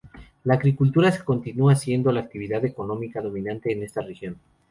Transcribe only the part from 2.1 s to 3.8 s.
la actividad económica dominante